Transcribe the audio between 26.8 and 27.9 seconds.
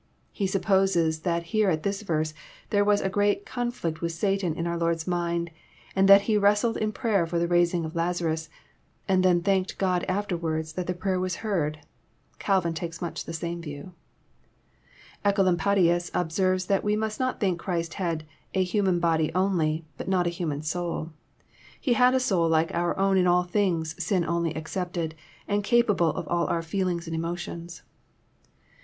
ings and emotions.